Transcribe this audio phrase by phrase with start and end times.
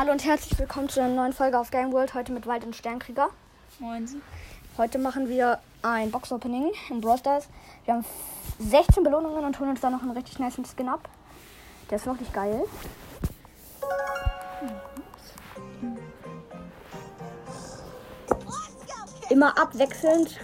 [0.00, 2.14] Hallo und herzlich willkommen zu einer neuen Folge auf Game World.
[2.14, 3.28] Heute mit Wald und Sternkrieger.
[3.80, 4.08] Moin.
[4.78, 7.48] Heute machen wir ein Box-Opening in Brawl Stars.
[7.84, 8.04] Wir haben
[8.58, 11.06] 16 Belohnungen und holen uns da noch einen richtig nice Skin ab.
[11.90, 12.64] Der ist wirklich geil.
[19.28, 20.40] Immer abwechselnd.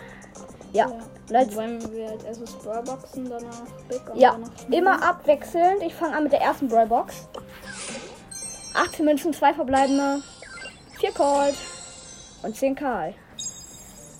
[0.74, 0.86] Ja,
[1.30, 1.56] Leute.
[1.56, 4.38] Wollen wir als erstes Brawlboxen, danach Big und Ja,
[4.70, 5.82] immer abwechselnd.
[5.82, 7.26] Ich fange an mit der ersten Brawlbox.
[8.76, 10.22] 18 Münzen, 2 verbleibende,
[11.00, 11.54] 4 Cold
[12.42, 13.14] und 10 Karl.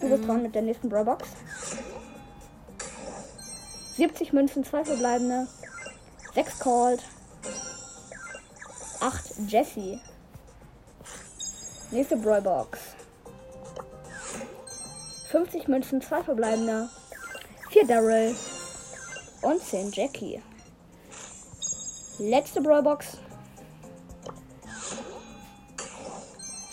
[0.01, 1.29] Du bist dran mit der nächsten Brawlbox.
[3.97, 5.47] 70 Münzen, 2 verbleibende,
[6.35, 7.03] 6 Cold,
[9.01, 10.01] 8 Jesse.
[11.91, 12.79] Nächste Brawlbox.
[15.31, 16.89] 50 Münzen, 2 verbleibende,
[17.71, 18.35] 4 Daryl
[19.43, 20.43] und 10 Jackie.
[22.19, 23.19] Letzte Brawlbox.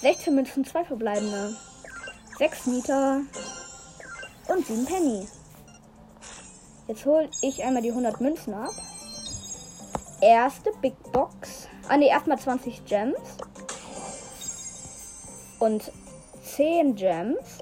[0.03, 1.55] 16 Münzen, 2 verbleibende,
[2.37, 3.21] 6 Meter
[4.49, 5.25] und 7 Penny.
[6.89, 8.73] Jetzt hole ich einmal die 100 Münzen ab.
[10.19, 11.69] Erste Big Box.
[11.87, 13.17] Ah ne, erstmal 20 Gems.
[15.59, 15.89] Und
[16.43, 17.59] 10 Gems.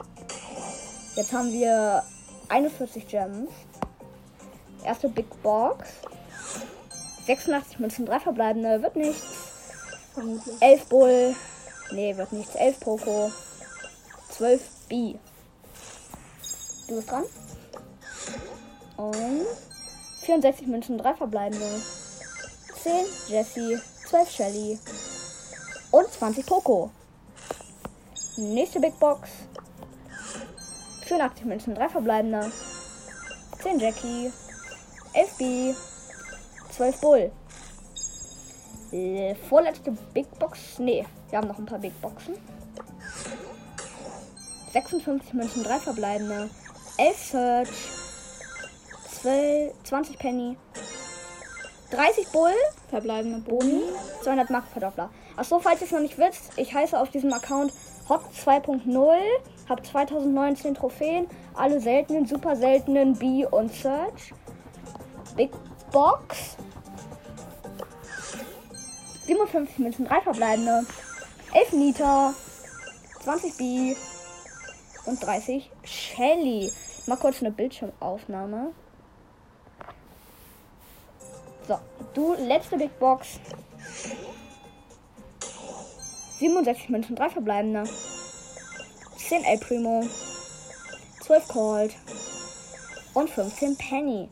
[1.16, 2.04] Jetzt haben wir
[2.50, 3.52] 41 Gems.
[4.84, 5.90] Erste Big Box.
[7.28, 8.82] 86 Münzen, 3 verbleibende.
[8.82, 9.28] Wird nichts.
[10.16, 10.56] Vermutlich.
[10.60, 11.36] 11 Bull.
[11.92, 12.56] Nee, wird nichts.
[12.56, 13.32] 11 Poco.
[14.30, 15.16] 12 B.
[16.88, 17.26] Du bist dran.
[18.98, 19.46] Und
[20.22, 21.82] 64 Münzen, 3 verbleibende.
[22.84, 24.80] 10 Jessie, 12 Shelly.
[25.92, 26.92] Und 20 Poco.
[28.38, 29.30] Nächste Big Box.
[31.06, 32.52] 84 Münzen, 3 verbleibende.
[33.62, 34.32] 10 Jackie.
[35.14, 35.74] 11 B.
[36.72, 37.32] 12 Bull.
[38.92, 40.80] Äh, Vorletzte Big Box.
[40.80, 42.36] Nee, wir haben noch ein paar Big Boxen.
[44.74, 46.50] 56 Münzen, 3 verbleibende.
[46.98, 47.70] 11 Search.
[49.22, 50.58] 12, 20 Penny.
[51.92, 52.54] 30 Bull.
[52.90, 53.84] Verbleibende Boni.
[54.24, 55.10] 200 Markenverdoppler.
[55.38, 57.74] Achso, falls ihr es noch nicht wisst, ich heiße auf diesem Account
[58.10, 59.16] Hot 2.0.
[59.70, 61.28] Habe 2019 Trophäen.
[61.54, 64.34] Alle seltenen, super seltenen B und Search.
[65.36, 65.52] Big
[65.92, 66.58] Box.
[69.32, 70.86] 57 Münzen, 3 verbleibende.
[71.54, 72.34] 11 Nita.
[73.24, 73.96] 20 B.
[75.06, 76.70] Und 30 Shelly.
[77.08, 78.74] Mal kurz eine Bildschirmaufnahme.
[81.66, 81.80] So,
[82.14, 83.40] du letzte Big Box.
[86.40, 87.84] 67 Münzen, 3 verbleibende.
[89.18, 90.04] 10 El Primo.
[91.22, 91.96] 12 Cold.
[93.14, 94.30] Und 15 Penny.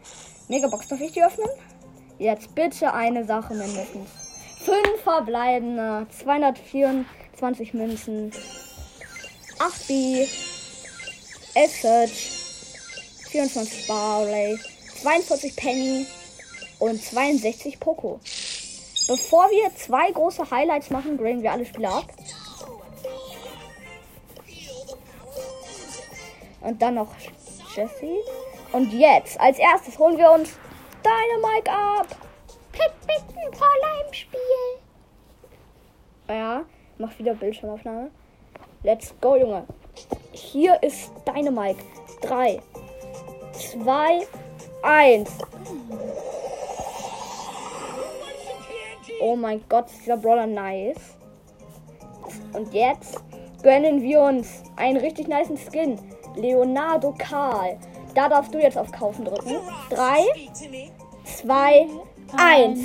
[0.50, 1.50] Megabox, darf ich die öffnen?
[2.18, 4.29] Jetzt bitte eine Sache mindestens.
[4.66, 6.08] 5 verbleibende.
[6.10, 8.32] 224 Münzen.
[9.60, 10.28] 8 B.
[11.56, 12.32] 11 Search.
[13.30, 14.60] 24 Barley.
[15.02, 16.06] 42 Penny
[16.80, 18.20] und 62 Poco.
[19.08, 22.06] Bevor wir zwei große Highlights machen, graden wir alle Spiele ab.
[26.62, 27.14] Und dann noch
[27.76, 28.18] Jesse.
[28.72, 30.52] Und jetzt, als erstes, holen wir uns
[31.04, 32.29] Dynamite ab.
[32.80, 34.40] Pick, pick, ein Brawler im Spiel.
[36.30, 36.64] Ja,
[36.98, 38.10] mach wieder Bildschirmaufnahme.
[38.84, 39.66] Let's go, Junge.
[40.32, 41.84] Hier ist Dynamite.
[42.22, 42.62] 3,
[43.52, 44.28] 2,
[44.84, 45.30] 1.
[49.22, 51.18] Oh mein Gott, ist dieser Brawler nice.
[52.54, 53.22] Und jetzt
[53.62, 56.00] gönnen wir uns einen richtig niceen Skin.
[56.38, 57.78] Leonardo Karl.
[58.16, 59.58] Da darfst du jetzt auf Kaufen drücken.
[59.90, 60.24] 3,
[61.26, 61.88] 2,
[62.38, 62.78] 1.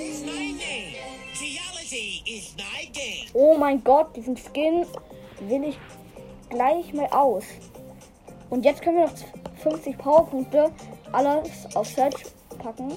[0.00, 0.94] is my game.
[1.34, 3.26] Geology is my game.
[3.34, 4.86] Oh mein Gott, diesen Skin
[5.40, 5.78] will ich
[6.50, 7.44] gleich mal aus.
[8.50, 9.14] Und jetzt können wir noch
[9.62, 10.70] 50 Powerpunkte
[11.12, 12.24] alles auf Search
[12.62, 12.90] packen.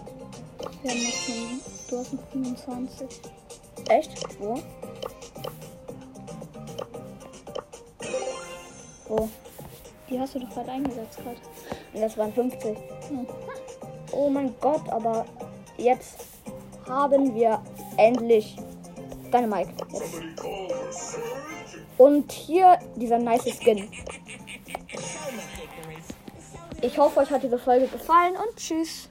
[0.83, 3.07] Wir haben noch fünf- Du hast noch 25.
[3.89, 4.39] Echt?
[4.39, 4.60] Wo?
[9.07, 9.30] Wo?
[10.12, 11.38] Die hast du doch gerade eingesetzt gerade.
[11.94, 12.78] Das waren 50.
[13.08, 13.28] Hm.
[14.12, 15.25] Oh mein Gott, aber
[15.78, 16.25] jetzt
[16.88, 17.62] haben wir
[17.96, 18.58] endlich
[19.31, 19.72] Dynamite.
[19.94, 21.18] Jetzt.
[21.98, 23.90] Und hier dieser nice Skin.
[26.81, 29.08] Ich hoffe, euch hat diese Folge gefallen und tschüss.